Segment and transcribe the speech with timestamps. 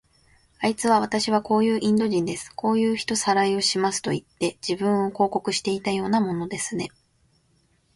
[0.57, 2.51] あいつは、わたしはこういうインド人です。
[2.55, 6.87] こういう人さらいをしますといって、自分を広告していたようなものですね。